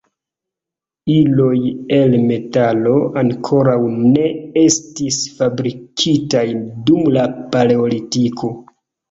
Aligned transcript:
Iloj 1.15 1.57
el 1.97 2.15
metalo 2.31 2.93
ankoraŭ 3.23 3.75
ne 4.15 4.25
estis 4.63 5.19
fabrikitaj 5.37 6.43
dum 6.91 7.07
la 7.21 7.29
paleolitiko. 7.55 8.53